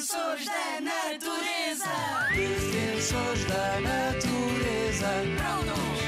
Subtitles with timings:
[0.00, 1.84] Defensores da natureza.
[2.34, 5.08] Defensores da natureza.
[5.36, 6.00] Prontos.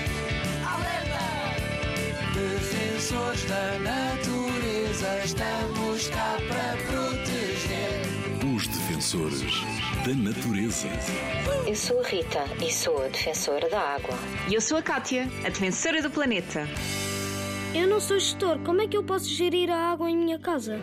[0.64, 1.20] Alerta.
[2.32, 5.24] Defensores da natureza.
[5.26, 8.00] Estamos cá para proteger.
[8.56, 9.60] Os defensores
[10.06, 10.88] da natureza.
[11.66, 14.14] Eu sou a Rita e sou a defensora da água.
[14.48, 16.66] E eu sou a Kátia, a defensora do planeta.
[17.74, 20.80] Eu não sou gestor, como é que eu posso gerir a água em minha casa?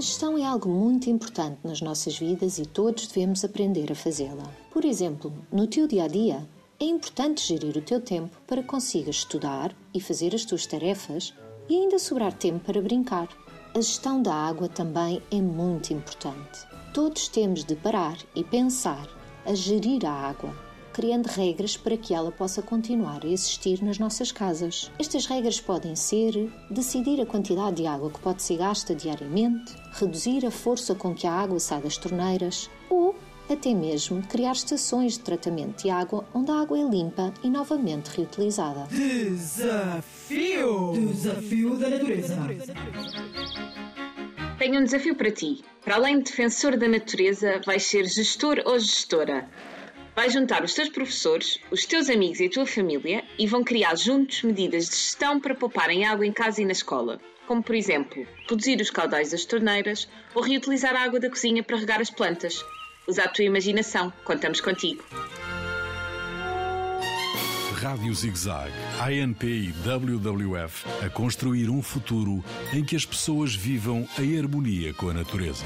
[0.00, 4.50] A gestão é algo muito importante nas nossas vidas e todos devemos aprender a fazê-la.
[4.72, 6.48] Por exemplo, no teu dia a dia,
[6.80, 11.34] é importante gerir o teu tempo para que consigas estudar e fazer as tuas tarefas
[11.68, 13.28] e ainda sobrar tempo para brincar.
[13.74, 16.66] A gestão da água também é muito importante.
[16.94, 19.06] Todos temos de parar e pensar
[19.44, 20.56] a gerir a água,
[20.92, 24.90] criando regras para que ela possa continuar a existir nas nossas casas.
[24.98, 30.46] Estas regras podem ser decidir a quantidade de água que pode ser gasta diariamente, reduzir
[30.46, 33.14] a força com que a água sai das torneiras ou
[33.48, 38.08] até mesmo criar estações de tratamento de água onde a água é limpa e novamente
[38.08, 38.86] reutilizada.
[38.90, 40.92] Desafio!
[40.92, 42.36] Desafio da natureza.
[44.58, 45.64] Tenho um desafio para ti.
[45.82, 49.48] Para além de defensor da natureza, vais ser gestor ou gestora.
[50.14, 53.96] Vais juntar os teus professores, os teus amigos e a tua família e vão criar
[53.96, 57.20] juntos medidas de gestão para pouparem água em casa e na escola.
[57.46, 61.76] Como, por exemplo, reduzir os caudais das torneiras ou reutilizar a água da cozinha para
[61.76, 62.64] regar as plantas.
[63.06, 64.12] Usa a tua imaginação.
[64.24, 65.02] Contamos contigo.
[67.80, 72.44] Rádio ZigZag, ANP e WWF a construir um futuro
[72.74, 75.64] em que as pessoas vivam em harmonia com a natureza.